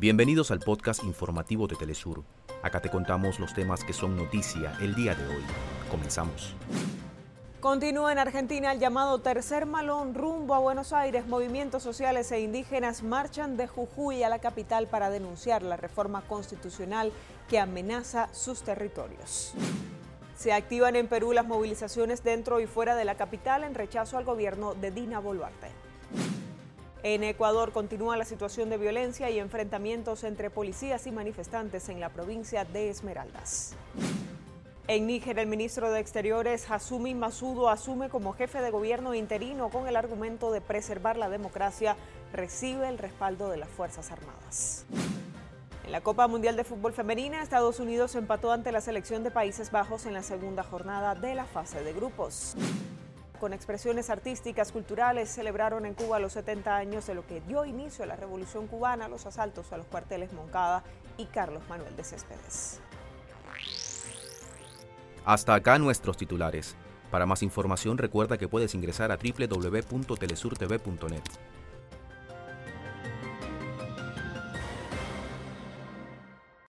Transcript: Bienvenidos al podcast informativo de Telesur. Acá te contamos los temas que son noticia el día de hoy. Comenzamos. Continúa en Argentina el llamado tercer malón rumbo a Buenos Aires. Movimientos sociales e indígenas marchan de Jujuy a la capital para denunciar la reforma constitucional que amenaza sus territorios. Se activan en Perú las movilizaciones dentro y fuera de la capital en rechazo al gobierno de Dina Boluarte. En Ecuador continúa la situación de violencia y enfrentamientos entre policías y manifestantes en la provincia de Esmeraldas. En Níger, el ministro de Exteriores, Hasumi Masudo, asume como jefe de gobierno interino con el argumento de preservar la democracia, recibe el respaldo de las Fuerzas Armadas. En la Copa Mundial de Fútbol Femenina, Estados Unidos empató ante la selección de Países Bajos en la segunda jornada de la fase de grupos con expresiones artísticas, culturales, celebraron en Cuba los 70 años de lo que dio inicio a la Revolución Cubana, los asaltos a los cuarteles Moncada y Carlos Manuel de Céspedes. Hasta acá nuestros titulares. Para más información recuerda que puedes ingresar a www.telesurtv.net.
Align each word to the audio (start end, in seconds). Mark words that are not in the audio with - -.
Bienvenidos 0.00 0.50
al 0.50 0.60
podcast 0.60 1.04
informativo 1.04 1.66
de 1.66 1.76
Telesur. 1.76 2.24
Acá 2.62 2.80
te 2.80 2.88
contamos 2.88 3.38
los 3.38 3.52
temas 3.52 3.84
que 3.84 3.92
son 3.92 4.16
noticia 4.16 4.72
el 4.80 4.94
día 4.94 5.14
de 5.14 5.26
hoy. 5.26 5.42
Comenzamos. 5.90 6.54
Continúa 7.60 8.10
en 8.10 8.18
Argentina 8.18 8.72
el 8.72 8.78
llamado 8.78 9.18
tercer 9.18 9.66
malón 9.66 10.14
rumbo 10.14 10.54
a 10.54 10.58
Buenos 10.58 10.94
Aires. 10.94 11.26
Movimientos 11.26 11.82
sociales 11.82 12.32
e 12.32 12.40
indígenas 12.40 13.02
marchan 13.02 13.58
de 13.58 13.66
Jujuy 13.66 14.22
a 14.22 14.30
la 14.30 14.38
capital 14.38 14.86
para 14.86 15.10
denunciar 15.10 15.62
la 15.62 15.76
reforma 15.76 16.22
constitucional 16.22 17.12
que 17.50 17.58
amenaza 17.58 18.32
sus 18.32 18.62
territorios. 18.62 19.52
Se 20.34 20.54
activan 20.54 20.96
en 20.96 21.08
Perú 21.08 21.34
las 21.34 21.46
movilizaciones 21.46 22.24
dentro 22.24 22.58
y 22.60 22.66
fuera 22.66 22.96
de 22.96 23.04
la 23.04 23.16
capital 23.16 23.64
en 23.64 23.74
rechazo 23.74 24.16
al 24.16 24.24
gobierno 24.24 24.72
de 24.72 24.92
Dina 24.92 25.18
Boluarte. 25.18 25.68
En 27.02 27.24
Ecuador 27.24 27.72
continúa 27.72 28.18
la 28.18 28.26
situación 28.26 28.68
de 28.68 28.76
violencia 28.76 29.30
y 29.30 29.38
enfrentamientos 29.38 30.22
entre 30.22 30.50
policías 30.50 31.06
y 31.06 31.12
manifestantes 31.12 31.88
en 31.88 31.98
la 31.98 32.10
provincia 32.10 32.66
de 32.66 32.90
Esmeraldas. 32.90 33.74
En 34.86 35.06
Níger, 35.06 35.38
el 35.38 35.46
ministro 35.46 35.90
de 35.90 36.00
Exteriores, 36.00 36.70
Hasumi 36.70 37.14
Masudo, 37.14 37.70
asume 37.70 38.10
como 38.10 38.34
jefe 38.34 38.60
de 38.60 38.70
gobierno 38.70 39.14
interino 39.14 39.70
con 39.70 39.88
el 39.88 39.96
argumento 39.96 40.52
de 40.52 40.60
preservar 40.60 41.16
la 41.16 41.30
democracia, 41.30 41.96
recibe 42.34 42.86
el 42.88 42.98
respaldo 42.98 43.48
de 43.48 43.56
las 43.56 43.70
Fuerzas 43.70 44.10
Armadas. 44.10 44.84
En 45.86 45.92
la 45.92 46.02
Copa 46.02 46.28
Mundial 46.28 46.56
de 46.56 46.64
Fútbol 46.64 46.92
Femenina, 46.92 47.40
Estados 47.40 47.80
Unidos 47.80 48.14
empató 48.14 48.52
ante 48.52 48.72
la 48.72 48.82
selección 48.82 49.24
de 49.24 49.30
Países 49.30 49.70
Bajos 49.70 50.04
en 50.04 50.12
la 50.12 50.22
segunda 50.22 50.64
jornada 50.64 51.14
de 51.14 51.34
la 51.34 51.46
fase 51.46 51.82
de 51.82 51.94
grupos 51.94 52.56
con 53.40 53.52
expresiones 53.52 54.10
artísticas, 54.10 54.70
culturales, 54.70 55.30
celebraron 55.30 55.86
en 55.86 55.94
Cuba 55.94 56.20
los 56.20 56.34
70 56.34 56.76
años 56.76 57.06
de 57.06 57.14
lo 57.14 57.26
que 57.26 57.40
dio 57.40 57.64
inicio 57.64 58.04
a 58.04 58.06
la 58.06 58.14
Revolución 58.14 58.66
Cubana, 58.66 59.08
los 59.08 59.26
asaltos 59.26 59.72
a 59.72 59.78
los 59.78 59.86
cuarteles 59.86 60.32
Moncada 60.32 60.84
y 61.16 61.24
Carlos 61.26 61.62
Manuel 61.68 61.96
de 61.96 62.04
Céspedes. 62.04 62.80
Hasta 65.24 65.54
acá 65.54 65.78
nuestros 65.78 66.16
titulares. 66.16 66.76
Para 67.10 67.26
más 67.26 67.42
información 67.42 67.98
recuerda 67.98 68.38
que 68.38 68.46
puedes 68.46 68.74
ingresar 68.74 69.10
a 69.10 69.16
www.telesurtv.net. 69.16 71.22